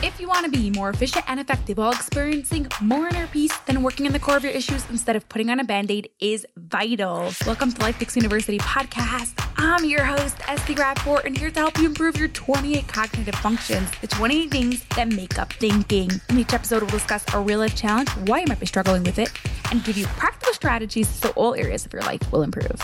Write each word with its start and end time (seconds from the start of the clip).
If 0.00 0.20
you 0.20 0.28
want 0.28 0.44
to 0.44 0.50
be 0.50 0.70
more 0.70 0.90
efficient 0.90 1.24
and 1.26 1.40
effective 1.40 1.76
while 1.76 1.90
experiencing 1.90 2.68
more 2.80 3.08
inner 3.08 3.26
peace, 3.26 3.52
then 3.66 3.82
working 3.82 4.06
in 4.06 4.12
the 4.12 4.20
core 4.20 4.36
of 4.36 4.44
your 4.44 4.52
issues 4.52 4.88
instead 4.90 5.16
of 5.16 5.28
putting 5.28 5.50
on 5.50 5.58
a 5.58 5.64
band 5.64 5.90
aid 5.90 6.08
is 6.20 6.46
vital. 6.56 7.32
Welcome 7.44 7.72
to 7.72 7.82
Life 7.82 7.96
Fix 7.96 8.14
University 8.14 8.58
podcast. 8.58 9.32
I'm 9.56 9.84
your 9.84 10.04
host, 10.04 10.36
Esty 10.46 10.76
Rapport, 10.76 11.22
and 11.26 11.36
here 11.36 11.50
to 11.50 11.58
help 11.58 11.78
you 11.78 11.86
improve 11.86 12.16
your 12.16 12.28
28 12.28 12.86
cognitive 12.86 13.34
functions, 13.34 13.90
the 14.00 14.06
28 14.06 14.52
things 14.52 14.84
that 14.94 15.08
make 15.08 15.36
up 15.36 15.52
thinking. 15.54 16.12
In 16.28 16.38
each 16.38 16.52
episode, 16.52 16.82
we'll 16.82 16.92
discuss 16.92 17.24
a 17.34 17.40
real 17.40 17.58
life 17.58 17.74
challenge, 17.74 18.08
why 18.28 18.38
you 18.38 18.46
might 18.46 18.60
be 18.60 18.66
struggling 18.66 19.02
with 19.02 19.18
it, 19.18 19.32
and 19.72 19.82
give 19.82 19.98
you 19.98 20.06
practical 20.06 20.54
strategies 20.54 21.08
so 21.08 21.30
all 21.30 21.56
areas 21.56 21.84
of 21.84 21.92
your 21.92 22.02
life 22.02 22.20
will 22.30 22.42
improve. 22.42 22.80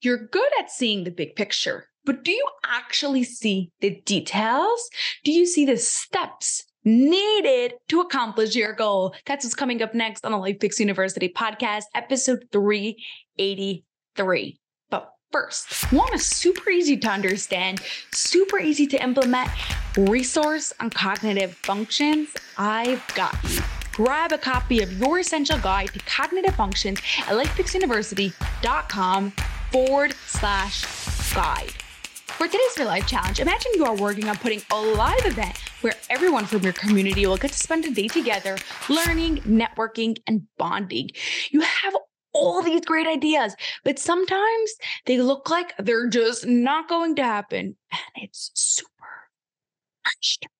You're 0.00 0.28
good 0.28 0.50
at 0.58 0.70
seeing 0.70 1.04
the 1.04 1.10
big 1.10 1.36
picture, 1.36 1.88
but 2.04 2.24
do 2.24 2.32
you 2.32 2.44
actually 2.64 3.24
see 3.24 3.70
the 3.80 4.00
details? 4.04 4.88
Do 5.24 5.32
you 5.32 5.46
see 5.46 5.66
the 5.66 5.76
steps 5.76 6.64
needed 6.84 7.74
to 7.88 8.00
accomplish 8.00 8.54
your 8.54 8.72
goal? 8.72 9.14
That's 9.26 9.44
what's 9.44 9.54
coming 9.54 9.82
up 9.82 9.94
next 9.94 10.24
on 10.24 10.32
the 10.32 10.38
Life 10.38 10.58
Fix 10.60 10.80
University 10.80 11.28
podcast, 11.28 11.84
episode 11.94 12.46
383. 12.52 14.58
But 14.88 15.10
first, 15.32 15.92
want 15.92 16.14
a 16.14 16.18
super 16.18 16.70
easy 16.70 16.96
to 16.98 17.08
understand, 17.08 17.82
super 18.12 18.58
easy 18.58 18.86
to 18.86 19.02
implement 19.02 19.50
resource 19.96 20.72
on 20.80 20.90
cognitive 20.90 21.54
functions? 21.56 22.28
I've 22.56 23.04
got 23.14 23.36
you 23.44 23.60
grab 23.92 24.30
a 24.30 24.38
copy 24.38 24.80
of 24.80 24.92
your 24.92 25.18
essential 25.18 25.58
guide 25.58 25.88
to 25.88 25.98
cognitive 25.98 26.54
functions 26.54 27.00
at 27.18 27.36
lifefixuniversity.com 27.36 29.32
forward 29.70 30.14
slash 30.26 30.84
guide. 31.34 31.72
For 32.38 32.46
today's 32.46 32.78
Real 32.78 32.88
Life 32.88 33.06
Challenge, 33.06 33.40
imagine 33.40 33.72
you 33.74 33.84
are 33.84 33.96
working 33.96 34.28
on 34.28 34.36
putting 34.36 34.62
a 34.70 34.80
live 34.80 35.24
event 35.24 35.58
where 35.80 35.94
everyone 36.08 36.46
from 36.46 36.62
your 36.62 36.72
community 36.72 37.26
will 37.26 37.36
get 37.36 37.52
to 37.52 37.58
spend 37.58 37.84
a 37.84 37.90
day 37.90 38.08
together, 38.08 38.56
learning, 38.88 39.38
networking, 39.38 40.16
and 40.26 40.42
bonding. 40.56 41.10
You 41.50 41.60
have 41.60 41.94
all 42.32 42.62
these 42.62 42.82
great 42.82 43.06
ideas, 43.06 43.54
but 43.84 43.98
sometimes 43.98 44.74
they 45.06 45.20
look 45.20 45.50
like 45.50 45.74
they're 45.78 46.08
just 46.08 46.46
not 46.46 46.88
going 46.88 47.16
to 47.16 47.24
happen. 47.24 47.76
And 47.92 48.24
it's 48.24 48.50
super 48.54 48.84
frustrating. 50.02 50.57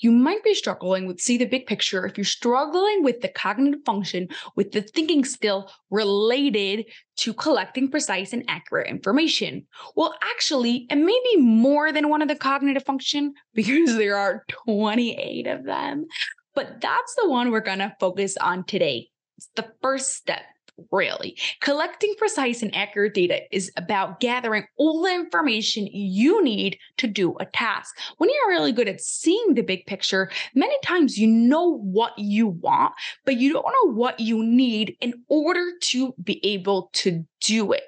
You 0.00 0.10
might 0.10 0.42
be 0.44 0.54
struggling 0.54 1.06
with 1.06 1.20
see 1.20 1.36
the 1.36 1.44
big 1.44 1.66
picture 1.66 2.06
if 2.06 2.16
you're 2.16 2.24
struggling 2.24 3.02
with 3.02 3.20
the 3.20 3.28
cognitive 3.28 3.80
function 3.84 4.28
with 4.56 4.72
the 4.72 4.82
thinking 4.82 5.24
skill 5.24 5.70
related 5.90 6.84
to 7.16 7.32
collecting 7.34 7.90
precise 7.90 8.32
and 8.32 8.44
accurate 8.48 8.88
information. 8.88 9.66
Well 9.96 10.14
actually 10.22 10.86
it 10.90 10.96
may 10.96 11.20
be 11.32 11.36
more 11.40 11.92
than 11.92 12.08
one 12.08 12.22
of 12.22 12.28
the 12.28 12.36
cognitive 12.36 12.84
function 12.84 13.34
because 13.54 13.96
there 13.96 14.16
are 14.16 14.44
28 14.66 15.46
of 15.46 15.64
them. 15.64 16.06
But 16.54 16.80
that's 16.80 17.14
the 17.14 17.28
one 17.28 17.50
we're 17.50 17.60
going 17.60 17.78
to 17.78 17.94
focus 18.00 18.36
on 18.36 18.64
today. 18.64 19.08
It's 19.36 19.48
the 19.54 19.70
first 19.80 20.16
step 20.16 20.42
really. 20.90 21.36
Collecting 21.60 22.14
precise 22.18 22.62
and 22.62 22.74
accurate 22.74 23.14
data 23.14 23.40
is 23.50 23.70
about 23.76 24.20
gathering 24.20 24.64
all 24.76 25.02
the 25.02 25.14
information 25.14 25.86
you 25.86 26.42
need 26.42 26.78
to 26.96 27.06
do 27.06 27.36
a 27.40 27.46
task. 27.46 27.96
When 28.18 28.30
you're 28.30 28.48
really 28.48 28.72
good 28.72 28.88
at 28.88 29.00
seeing 29.00 29.54
the 29.54 29.62
big 29.62 29.86
picture, 29.86 30.30
many 30.54 30.74
times 30.82 31.18
you 31.18 31.26
know 31.26 31.78
what 31.78 32.12
you 32.18 32.48
want, 32.48 32.94
but 33.24 33.36
you 33.36 33.52
don't 33.52 33.66
know 33.66 33.92
what 33.92 34.20
you 34.20 34.44
need 34.44 34.96
in 35.00 35.14
order 35.28 35.72
to 35.82 36.14
be 36.22 36.44
able 36.44 36.90
to 36.94 37.24
do 37.40 37.72
it. 37.72 37.82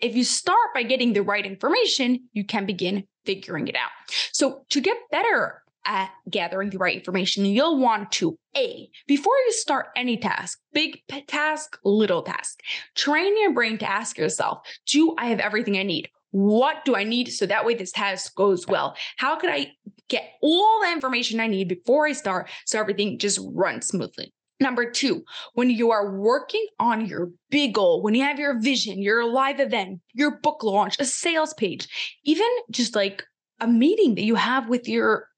If 0.00 0.16
you 0.16 0.24
start 0.24 0.74
by 0.74 0.82
getting 0.82 1.12
the 1.12 1.22
right 1.22 1.46
information, 1.46 2.28
you 2.32 2.44
can 2.44 2.66
begin 2.66 3.04
figuring 3.24 3.68
it 3.68 3.76
out. 3.76 3.90
So, 4.32 4.64
to 4.70 4.80
get 4.80 4.96
better 5.10 5.62
at 5.84 6.10
gathering 6.28 6.70
the 6.70 6.78
right 6.78 6.96
information, 6.96 7.44
you'll 7.44 7.78
want 7.78 8.12
to 8.12 8.38
A, 8.56 8.88
before 9.06 9.34
you 9.46 9.52
start 9.52 9.86
any 9.96 10.16
task, 10.16 10.58
big 10.72 11.00
task, 11.26 11.78
little 11.84 12.22
task, 12.22 12.60
train 12.94 13.40
your 13.40 13.52
brain 13.52 13.78
to 13.78 13.90
ask 13.90 14.18
yourself, 14.18 14.58
do 14.86 15.14
I 15.18 15.26
have 15.26 15.40
everything 15.40 15.76
I 15.76 15.82
need? 15.82 16.08
What 16.32 16.84
do 16.84 16.94
I 16.94 17.04
need 17.04 17.28
so 17.28 17.46
that 17.46 17.64
way 17.64 17.74
this 17.74 17.92
task 17.92 18.34
goes 18.36 18.66
well? 18.66 18.96
How 19.16 19.36
could 19.36 19.50
I 19.50 19.72
get 20.08 20.32
all 20.42 20.80
the 20.82 20.92
information 20.92 21.40
I 21.40 21.48
need 21.48 21.68
before 21.68 22.06
I 22.06 22.12
start 22.12 22.48
so 22.66 22.78
everything 22.78 23.18
just 23.18 23.40
runs 23.52 23.88
smoothly? 23.88 24.32
Number 24.60 24.90
two, 24.90 25.24
when 25.54 25.70
you 25.70 25.90
are 25.90 26.14
working 26.14 26.66
on 26.78 27.06
your 27.06 27.30
big 27.48 27.74
goal, 27.74 28.02
when 28.02 28.14
you 28.14 28.22
have 28.22 28.38
your 28.38 28.60
vision, 28.60 29.00
your 29.00 29.24
live 29.24 29.58
event, 29.58 30.00
your 30.12 30.38
book 30.38 30.62
launch, 30.62 30.96
a 31.00 31.06
sales 31.06 31.54
page, 31.54 31.88
even 32.24 32.46
just 32.70 32.94
like 32.94 33.24
a 33.60 33.66
meeting 33.66 34.14
that 34.16 34.24
you 34.24 34.34
have 34.34 34.68
with 34.68 34.86
your 34.86 35.29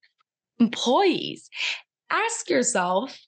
employees. 0.62 1.48
Ask 2.10 2.48
yourself, 2.48 3.18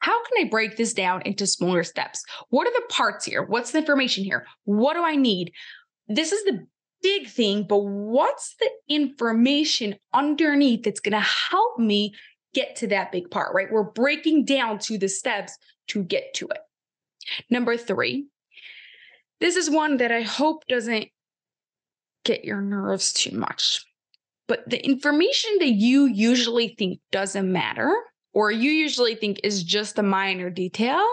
how 0.00 0.22
can 0.24 0.46
I 0.46 0.48
break 0.48 0.76
this 0.76 0.94
down 0.94 1.22
into 1.22 1.46
smaller 1.46 1.84
steps? 1.84 2.24
What 2.48 2.66
are 2.66 2.72
the 2.72 2.86
parts 2.88 3.24
here? 3.24 3.42
What's 3.42 3.72
the 3.72 3.78
information 3.78 4.24
here? 4.24 4.46
What 4.64 4.94
do 4.94 5.04
I 5.04 5.16
need? 5.16 5.52
This 6.08 6.32
is 6.32 6.42
the 6.44 6.66
big 7.02 7.28
thing, 7.28 7.66
but 7.68 7.78
what's 7.78 8.56
the 8.60 8.70
information 8.88 9.96
underneath 10.14 10.84
that's 10.84 11.00
going 11.00 11.12
to 11.12 11.28
help 11.50 11.78
me 11.78 12.14
get 12.54 12.76
to 12.76 12.86
that 12.88 13.12
big 13.12 13.30
part, 13.30 13.54
right? 13.54 13.70
We're 13.70 13.84
breaking 13.84 14.44
down 14.44 14.78
to 14.80 14.98
the 14.98 15.08
steps 15.08 15.56
to 15.88 16.02
get 16.02 16.34
to 16.34 16.48
it. 16.48 16.60
Number 17.48 17.76
three, 17.76 18.26
this 19.40 19.56
is 19.56 19.70
one 19.70 19.98
that 19.98 20.12
I 20.12 20.22
hope 20.22 20.66
doesn't 20.66 21.08
get 22.24 22.44
your 22.44 22.60
nerves 22.60 23.12
too 23.12 23.36
much. 23.36 23.84
But 24.50 24.68
the 24.68 24.84
information 24.84 25.58
that 25.60 25.74
you 25.74 26.06
usually 26.06 26.74
think 26.76 26.98
doesn't 27.12 27.52
matter, 27.52 27.88
or 28.32 28.50
you 28.50 28.72
usually 28.72 29.14
think 29.14 29.38
is 29.44 29.62
just 29.62 29.96
a 29.96 30.02
minor 30.02 30.50
detail, 30.50 31.06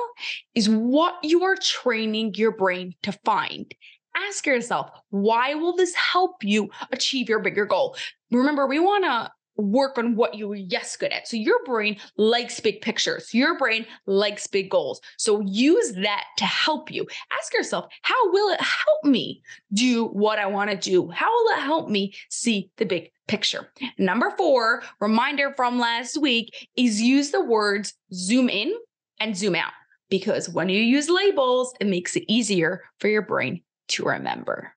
is 0.56 0.68
what 0.68 1.14
you 1.22 1.44
are 1.44 1.56
training 1.56 2.34
your 2.34 2.50
brain 2.52 2.96
to 3.04 3.12
find. 3.24 3.72
Ask 4.16 4.48
yourself, 4.48 4.90
why 5.12 5.54
will 5.54 5.76
this 5.76 5.94
help 5.94 6.44
you 6.44 6.72
achieve 6.92 7.30
your 7.30 7.38
bigger 7.38 7.68
goal? 7.68 7.96
Remember, 8.32 8.66
we 8.66 8.80
want 8.80 9.04
to 9.04 9.32
work 9.56 10.00
on 10.00 10.16
what 10.16 10.34
you're 10.34 10.56
yes 10.56 10.98
good 10.98 11.12
at. 11.12 11.28
So 11.28 11.38
your 11.38 11.64
brain 11.64 11.98
likes 12.18 12.60
big 12.60 12.82
pictures. 12.82 13.36
Your 13.36 13.56
brain 13.60 13.86
likes 14.08 14.48
big 14.48 14.72
goals. 14.72 15.00
So 15.20 15.42
use 15.42 15.94
that 15.94 16.24
to 16.38 16.46
help 16.46 16.90
you. 16.90 17.06
Ask 17.40 17.54
yourself, 17.54 17.86
how 18.02 18.32
will 18.32 18.52
it 18.52 18.62
help 18.62 19.04
me 19.04 19.44
do 19.74 20.06
what 20.06 20.40
I 20.40 20.48
want 20.48 20.72
to 20.72 20.76
do? 20.76 21.12
How 21.12 21.32
will 21.32 21.56
it 21.56 21.62
help 21.62 21.88
me 21.88 22.16
see 22.30 22.72
the 22.78 22.86
big 22.86 23.12
picture? 23.28 23.72
Number 23.98 24.32
4, 24.38 24.84
reminder 25.00 25.54
from 25.56 25.80
last 25.80 26.18
week 26.18 26.70
is 26.76 27.02
use 27.02 27.32
the 27.32 27.44
words 27.44 27.94
zoom 28.14 28.50
in 28.50 28.74
and 29.20 29.36
zoom 29.36 29.56
out 29.56 29.74
because 30.10 30.50
when 30.50 30.70
you 30.70 30.82
use 30.82 31.10
labels, 31.10 31.74
it 31.80 31.88
makes 31.88 32.16
it 32.16 32.24
easier 32.28 32.84
for 33.00 33.08
your 33.08 33.22
brain 33.22 33.62
to 33.90 34.06
remember. 34.06 34.74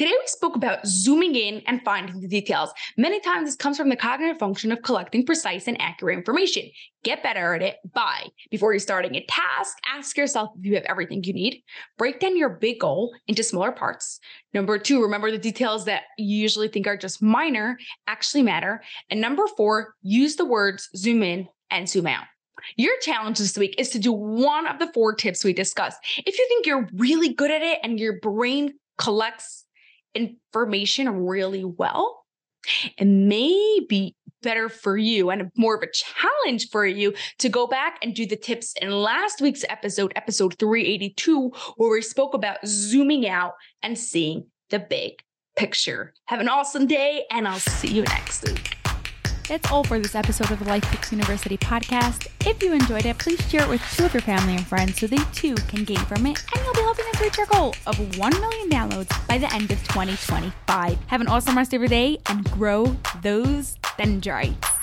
Today, 0.00 0.14
we 0.18 0.26
spoke 0.28 0.56
about 0.56 0.86
zooming 0.86 1.34
in 1.34 1.60
and 1.66 1.82
finding 1.84 2.22
the 2.22 2.26
details. 2.26 2.70
Many 2.96 3.20
times, 3.20 3.46
this 3.46 3.54
comes 3.54 3.76
from 3.76 3.90
the 3.90 3.96
cognitive 3.96 4.38
function 4.38 4.72
of 4.72 4.80
collecting 4.80 5.26
precise 5.26 5.68
and 5.68 5.78
accurate 5.78 6.16
information. 6.16 6.70
Get 7.04 7.22
better 7.22 7.54
at 7.54 7.60
it 7.60 7.76
by, 7.92 8.28
before 8.50 8.72
you're 8.72 8.80
starting 8.80 9.14
a 9.14 9.26
task, 9.26 9.76
ask 9.86 10.16
yourself 10.16 10.52
if 10.58 10.64
you 10.64 10.74
have 10.76 10.84
everything 10.84 11.22
you 11.22 11.34
need. 11.34 11.62
Break 11.98 12.18
down 12.18 12.38
your 12.38 12.48
big 12.48 12.80
goal 12.80 13.14
into 13.28 13.42
smaller 13.42 13.72
parts. 13.72 14.20
Number 14.54 14.78
two, 14.78 15.02
remember 15.02 15.30
the 15.30 15.36
details 15.36 15.84
that 15.84 16.04
you 16.16 16.34
usually 16.34 16.68
think 16.68 16.86
are 16.86 16.96
just 16.96 17.20
minor 17.20 17.76
actually 18.06 18.42
matter. 18.42 18.82
And 19.10 19.20
number 19.20 19.46
four, 19.54 19.96
use 20.00 20.36
the 20.36 20.46
words 20.46 20.88
zoom 20.96 21.22
in 21.22 21.46
and 21.70 21.86
zoom 21.86 22.06
out. 22.06 22.24
Your 22.76 22.98
challenge 23.02 23.36
this 23.36 23.58
week 23.58 23.74
is 23.76 23.90
to 23.90 23.98
do 23.98 24.12
one 24.12 24.66
of 24.66 24.78
the 24.78 24.90
four 24.94 25.14
tips 25.14 25.44
we 25.44 25.52
discussed. 25.52 25.98
If 26.16 26.38
you 26.38 26.46
think 26.48 26.64
you're 26.64 26.88
really 26.94 27.34
good 27.34 27.50
at 27.50 27.60
it 27.60 27.80
and 27.82 28.00
your 28.00 28.18
brain 28.20 28.72
collects 28.96 29.66
information 30.14 31.08
really 31.26 31.64
well, 31.64 32.24
it 32.98 33.06
may 33.06 33.80
be 33.88 34.16
better 34.42 34.68
for 34.68 34.96
you 34.96 35.30
and 35.30 35.50
more 35.56 35.74
of 35.74 35.82
a 35.82 35.90
challenge 35.92 36.70
for 36.70 36.86
you 36.86 37.14
to 37.38 37.48
go 37.48 37.66
back 37.66 37.98
and 38.02 38.14
do 38.14 38.26
the 38.26 38.36
tips 38.36 38.74
in 38.80 38.90
last 38.90 39.40
week's 39.40 39.64
episode, 39.68 40.12
episode 40.16 40.58
382, 40.58 41.50
where 41.76 41.90
we 41.90 42.02
spoke 42.02 42.34
about 42.34 42.58
zooming 42.66 43.28
out 43.28 43.54
and 43.82 43.98
seeing 43.98 44.46
the 44.70 44.78
big 44.78 45.22
picture. 45.56 46.14
Have 46.26 46.40
an 46.40 46.48
awesome 46.48 46.86
day, 46.86 47.24
and 47.30 47.46
I'll 47.46 47.58
see 47.58 47.88
you 47.88 48.02
next 48.02 48.44
week. 48.44 48.79
That's 49.50 49.72
all 49.72 49.82
for 49.82 49.98
this 49.98 50.14
episode 50.14 50.52
of 50.52 50.60
the 50.60 50.64
Life 50.66 50.84
Fix 50.84 51.10
University 51.10 51.58
podcast. 51.58 52.28
If 52.46 52.62
you 52.62 52.72
enjoyed 52.72 53.04
it, 53.04 53.18
please 53.18 53.40
share 53.50 53.62
it 53.62 53.68
with 53.68 53.82
two 53.96 54.04
of 54.04 54.14
your 54.14 54.20
family 54.20 54.54
and 54.54 54.64
friends 54.64 55.00
so 55.00 55.08
they 55.08 55.16
too 55.32 55.56
can 55.56 55.82
gain 55.82 55.98
from 55.98 56.24
it, 56.24 56.40
and 56.54 56.64
you'll 56.64 56.72
be 56.72 56.82
helping 56.82 57.04
us 57.06 57.20
reach 57.20 57.36
our 57.40 57.46
goal 57.46 57.74
of 57.84 58.16
1 58.16 58.30
million 58.40 58.70
downloads 58.70 59.26
by 59.26 59.38
the 59.38 59.52
end 59.52 59.72
of 59.72 59.78
2025. 59.88 60.96
Have 61.08 61.20
an 61.20 61.26
awesome 61.26 61.56
rest 61.56 61.74
of 61.74 61.80
your 61.80 61.88
day 61.88 62.18
and 62.26 62.48
grow 62.52 62.96
those 63.22 63.76
dendrites. 63.98 64.79